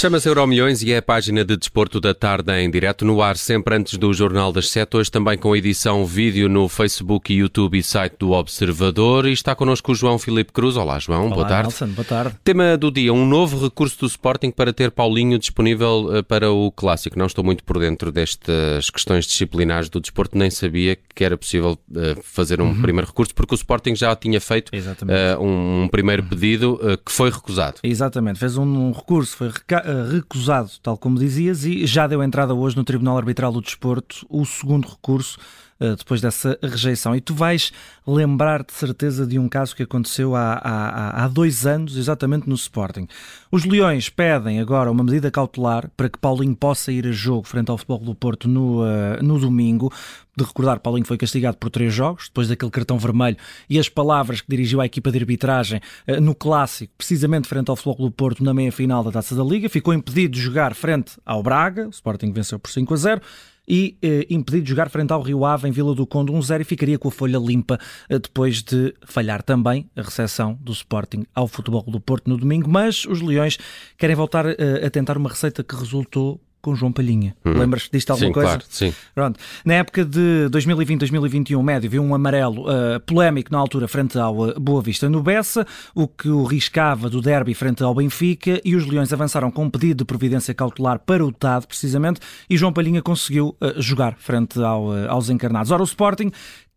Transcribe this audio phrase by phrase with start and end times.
[0.00, 3.76] Chama-se Euromilhões e é a página de desporto da tarde em direto no ar, sempre
[3.76, 8.16] antes do Jornal das Sete, hoje também com edição vídeo no Facebook, YouTube e site
[8.18, 9.26] do Observador.
[9.26, 10.78] E está connosco o João Filipe Cruz.
[10.78, 11.68] Olá, João, Olá, boa tarde.
[11.68, 12.34] Nelson, boa tarde.
[12.42, 16.72] Tema do dia, um novo recurso do Sporting para ter Paulinho disponível eh, para o
[16.72, 17.18] Clássico.
[17.18, 21.78] Não estou muito por dentro destas questões disciplinares do desporto, nem sabia que era possível
[21.90, 22.80] uh, fazer um uhum.
[22.80, 27.12] primeiro recurso, porque o Sporting já tinha feito uh, um, um, primeiro pedido uh, que
[27.12, 27.80] foi recusado.
[27.82, 29.89] Exatamente, fez um, um recurso, foi recusado,
[30.82, 34.88] tal como dizias, e já deu entrada hoje no Tribunal Arbitral do Desporto o segundo
[34.88, 35.38] recurso
[35.80, 37.16] eh, depois dessa rejeição.
[37.16, 37.72] E tu vais
[38.06, 42.54] lembrar de certeza de um caso que aconteceu há, há, há dois anos, exatamente no
[42.54, 43.08] Sporting.
[43.50, 47.70] Os Leões pedem agora uma medida cautelar para que Paulinho possa ir a jogo frente
[47.70, 49.90] ao Futebol do Porto no, uh, no domingo.
[50.40, 53.36] De recordar, Paulinho foi castigado por três jogos, depois daquele cartão vermelho
[53.68, 57.76] e as palavras que dirigiu à equipa de arbitragem uh, no clássico, precisamente frente ao
[57.76, 59.68] Futebol do Porto na meia-final da Taça da Liga.
[59.68, 63.20] Ficou impedido de jogar frente ao Braga, o Sporting venceu por 5 a 0
[63.68, 66.64] e eh, impedido de jogar frente ao Rio Ave em Vila do Conde 1-0 e
[66.64, 71.46] ficaria com a folha limpa eh, depois de falhar também a recepção do Sporting ao
[71.46, 73.58] Futebol do Porto no domingo, mas os Leões
[73.98, 77.34] querem voltar eh, a tentar uma receita que resultou com João Palhinha.
[77.44, 77.52] Hum.
[77.52, 78.48] Lembras-te disto alguma sim, coisa?
[78.48, 78.94] Claro, sim.
[79.14, 79.40] Pronto.
[79.64, 84.60] Na época de 2020-2021, médio, viu um amarelo uh, polémico na altura frente ao uh,
[84.60, 88.86] Boa Vista no Bessa, o que o riscava do derby frente ao Benfica e os
[88.86, 93.02] Leões avançaram com um pedido de providência cautelar para o TAD, precisamente, e João Palhinha
[93.02, 95.70] conseguiu uh, jogar frente ao, aos encarnados.
[95.70, 96.30] Ora, o Sporting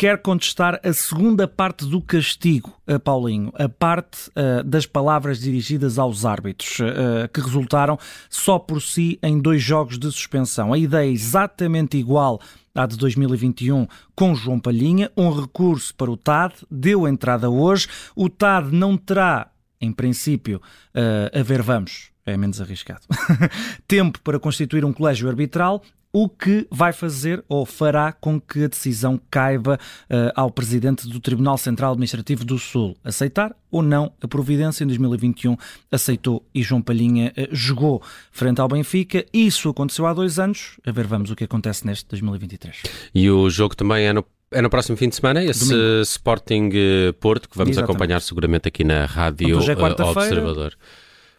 [0.00, 5.98] quer contestar a segunda parte do castigo a Paulinho, a parte uh, das palavras dirigidas
[5.98, 7.98] aos árbitros, uh, que resultaram
[8.30, 10.72] só por si em dois jogos de suspensão.
[10.72, 12.40] A ideia é exatamente igual
[12.74, 17.86] à de 2021 com João Palhinha, um recurso para o TAD, deu entrada hoje.
[18.16, 20.60] O TAD não terá, em princípio,
[20.94, 23.02] uh, a ver, vamos, é menos arriscado.
[23.88, 25.82] Tempo para constituir um colégio arbitral
[26.12, 29.78] o que vai fazer ou fará com que a decisão caiba
[30.10, 32.96] uh, ao presidente do Tribunal Central Administrativo do Sul.
[33.04, 35.56] Aceitar ou não a providência em 2021
[35.90, 38.02] aceitou e João Palhinha uh, jogou
[38.32, 39.24] frente ao Benfica.
[39.32, 40.78] Isso aconteceu há dois anos.
[40.84, 42.82] A ver, vamos o que acontece neste 2023.
[43.14, 46.02] E o jogo também é no é no próximo fim de semana, esse Domingo.
[46.02, 47.90] Sporting eh, Porto, que vamos Exatamente.
[47.90, 50.76] acompanhar seguramente aqui na Rádio então, é Observador.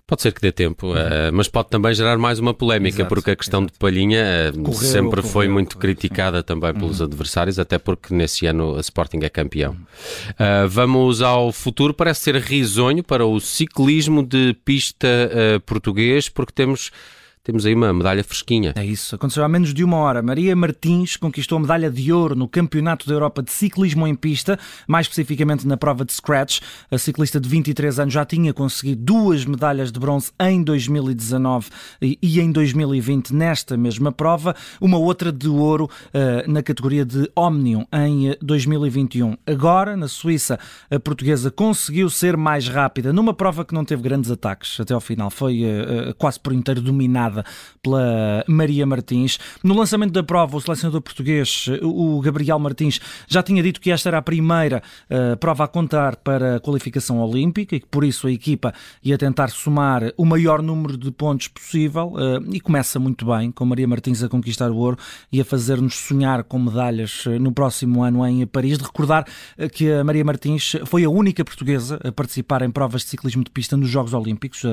[0.07, 3.31] Pode ser que dê tempo, uh, mas pode também gerar mais uma polémica, exato, porque
[3.31, 3.73] a questão exato.
[3.73, 7.05] de Palhinha uh, correu, sempre correu, foi muito criticada também pelos uhum.
[7.05, 9.71] adversários, até porque nesse ano a Sporting é campeão.
[9.71, 15.07] Uh, vamos ao futuro, parece ser risonho para o ciclismo de pista
[15.65, 16.91] português, porque temos
[17.43, 18.71] temos aí uma medalha fresquinha.
[18.75, 19.15] É isso.
[19.15, 20.21] Aconteceu há menos de uma hora.
[20.21, 24.59] Maria Martins conquistou a medalha de ouro no Campeonato da Europa de Ciclismo em Pista,
[24.87, 26.59] mais especificamente na prova de Scratch.
[26.91, 31.69] A ciclista de 23 anos já tinha conseguido duas medalhas de bronze em 2019
[31.99, 34.55] e em 2020 nesta mesma prova.
[34.79, 39.35] Uma outra de ouro uh, na categoria de Omnium em 2021.
[39.47, 40.59] Agora, na Suíça,
[40.91, 45.01] a portuguesa conseguiu ser mais rápida numa prova que não teve grandes ataques até ao
[45.01, 45.31] final.
[45.31, 47.30] Foi uh, quase por inteiro dominada
[47.81, 49.39] pela Maria Martins.
[49.63, 54.09] No lançamento da prova, o selecionador português, o Gabriel Martins, já tinha dito que esta
[54.09, 58.27] era a primeira uh, prova a contar para a qualificação olímpica e que por isso
[58.27, 63.25] a equipa ia tentar somar o maior número de pontos possível uh, e começa muito
[63.25, 64.97] bem, com Maria Martins a conquistar o ouro
[65.31, 68.77] e a fazer-nos sonhar com medalhas eh, no próximo ano em Paris.
[68.77, 69.25] De recordar
[69.57, 73.43] uh, que a Maria Martins foi a única portuguesa a participar em provas de ciclismo
[73.43, 74.63] de pista nos Jogos Olímpicos,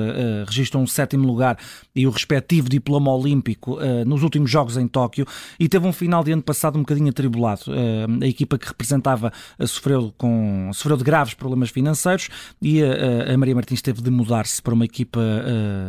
[0.47, 1.57] registrou um sétimo lugar
[1.95, 5.25] e o respectivo tive diploma olímpico uh, nos últimos Jogos em Tóquio
[5.59, 7.61] e teve um final de ano passado um bocadinho atribulado.
[7.67, 12.27] Uh, a equipa que representava uh, sofreu, com, sofreu de graves problemas financeiros
[12.59, 15.19] e a Maria Martins teve de mudar-se para uma equipa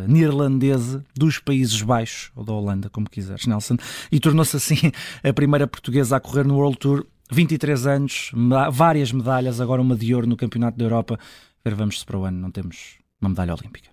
[0.07, 3.77] neerlandesa dos Países Baixos, ou da Holanda, como quiseres, Nelson,
[4.11, 4.91] e tornou-se assim
[5.23, 8.31] a primeira portuguesa a correr no World Tour 23 anos,
[8.71, 11.17] várias medalhas, agora uma de ouro no Campeonato da Europa.
[11.63, 13.89] Ver, vamos se para o ano não temos uma medalha olímpica.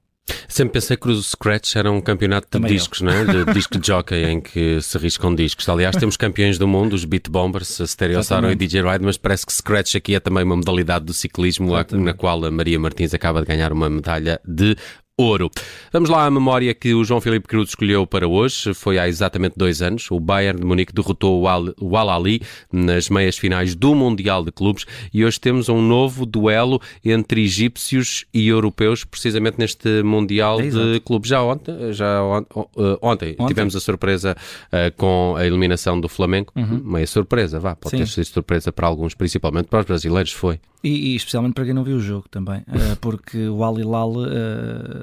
[0.48, 3.06] Sempre pensei que o Scratch era um campeonato de Também discos, eu.
[3.06, 3.24] não é?
[3.24, 5.68] De disco jockey em que se riscam discos.
[5.68, 9.16] Aliás, temos campeões do mundo, os Beat Bombers, a Stereo Saron e DJ Ride, mas
[9.16, 12.04] parece que Scratch aqui é também uma modalidade do ciclismo Exatamente.
[12.06, 14.76] na qual a Maria Martins acaba de ganhar uma medalha de
[15.18, 15.50] ouro.
[15.92, 18.72] Vamos lá à memória que o João Filipe Cruz escolheu para hoje.
[18.72, 20.08] Foi há exatamente dois anos.
[20.12, 21.42] O Bayern de Munique derrotou
[21.80, 22.40] o Al-Ali
[22.72, 28.26] nas meias finais do Mundial de Clubes e hoje temos um novo duelo entre egípcios
[28.32, 31.30] e europeus, precisamente neste Mundial é de Clubes.
[31.30, 34.36] Já ontem, já on, uh, ontem, ontem, tivemos a surpresa
[34.66, 36.52] uh, com a eliminação do Flamengo.
[36.54, 36.80] Uhum.
[36.84, 38.04] Meia surpresa, vá, pode Sim.
[38.04, 40.60] ter sido surpresa para alguns, principalmente para os brasileiros, foi.
[40.82, 44.12] E, e, especialmente para quem não viu o jogo também, uh, porque o Al Hilal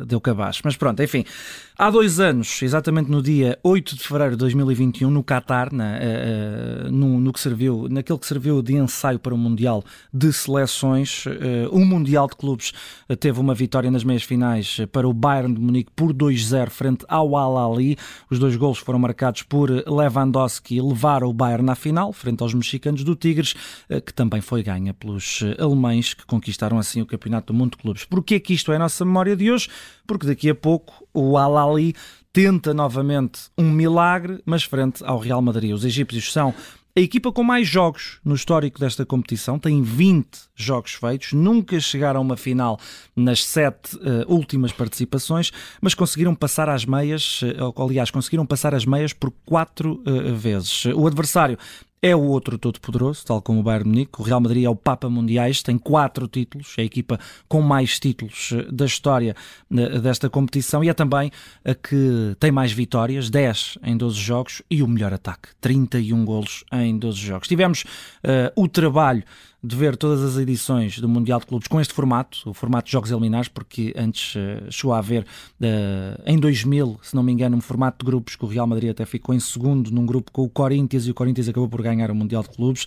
[0.05, 0.61] deu cabaz.
[0.63, 1.25] Mas pronto, enfim,
[1.77, 6.91] há dois anos, exatamente no dia 8 de fevereiro de 2021, no Qatar, na, uh,
[6.91, 11.31] no, no, que serviu, naquele que serviu de ensaio para o Mundial de Seleções, uh,
[11.71, 12.73] o Mundial de Clubes
[13.19, 17.35] teve uma vitória nas meias finais para o Bayern de Munique por 2-0 frente ao
[17.35, 17.97] Al-Ali.
[18.29, 23.03] Os dois golos foram marcados por Lewandowski levaram o Bayern na final, frente aos mexicanos
[23.03, 23.53] do Tigres,
[24.05, 28.05] que também foi ganha pelos alemães que conquistaram assim o Campeonato do Mundo de Clubes.
[28.05, 29.69] Porquê que isto é a nossa memória de hoje?
[30.05, 31.95] Porque daqui a pouco o Al-Ali
[32.31, 35.73] tenta novamente um milagre, mas frente ao Real Madrid.
[35.73, 36.53] Os egípcios são
[36.97, 42.21] a equipa com mais jogos no histórico desta competição tem 20 jogos feitos, nunca chegaram
[42.21, 42.79] a uma final
[43.13, 45.51] nas sete uh, últimas participações,
[45.81, 50.85] mas conseguiram passar às meias, uh, aliás, conseguiram passar as meias por quatro uh, vezes.
[50.95, 51.57] O adversário
[52.01, 54.19] é o outro todo-poderoso, tal como o Bayern Munique.
[54.19, 57.99] O Real Madrid é o Papa Mundiais, tem quatro títulos, é a equipa com mais
[57.99, 59.35] títulos eh, da história
[59.75, 61.31] eh, desta competição e é também
[61.63, 66.63] a que tem mais vitórias, 10 em 12 jogos e o melhor ataque, 31 golos
[66.71, 67.47] em 12 jogos.
[67.47, 69.23] Tivemos uh, o trabalho
[69.65, 72.91] de ver todas as edições do Mundial de Clubes com este formato, o formato de
[72.91, 77.57] jogos eliminares, porque antes uh, chegou a haver, uh, em 2000, se não me engano,
[77.57, 80.43] um formato de grupos que o Real Madrid até ficou em segundo num grupo com
[80.43, 82.85] o Corinthians e o Corinthians acabou por ganhar o Mundial de Clubes.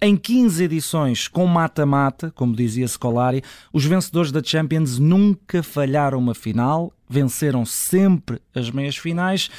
[0.00, 3.42] Em 15 edições com mata-mata, como dizia Scolari,
[3.72, 9.50] os vencedores da Champions nunca falharam uma final, venceram sempre as meias finais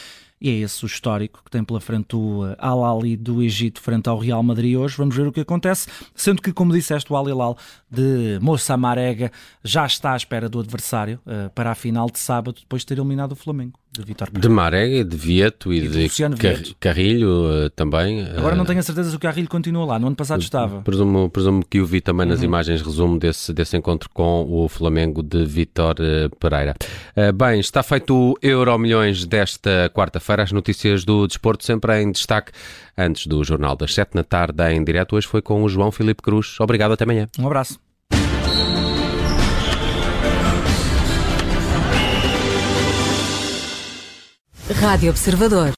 [0.44, 4.10] e é esse o histórico que tem pela frente o eh, Al-Ali do Egito frente
[4.10, 4.98] ao Real Madrid hoje.
[4.98, 7.58] Vamos ver o que acontece, sendo que, como disseste, o Al-Hilal
[7.90, 9.32] de Moça Marega
[9.64, 12.98] já está à espera do adversário uh, para a final de sábado, depois de ter
[12.98, 17.66] eliminado o Flamengo de Vitor De Marega, de Vieto e, e de, de Car Carrilho
[17.66, 18.28] uh, também.
[18.36, 20.82] Agora não tenho a certeza se o Carrilho continua lá, no ano passado estava.
[20.82, 22.46] Presumo, presumo que o vi também nas uhum.
[22.46, 26.74] imagens, resumo desse, desse encontro com o Flamengo de Vitor uh, Pereira.
[27.36, 32.52] Bem, está feito o Euro Milhões desta quarta-feira, as notícias do desporto sempre em destaque
[32.98, 35.16] antes do Jornal das 7 da tarde em direto.
[35.16, 36.60] Hoje foi com o João Filipe Cruz.
[36.60, 37.28] Obrigado, até amanhã.
[37.38, 37.83] Um abraço.
[44.70, 45.72] Rádio Observador.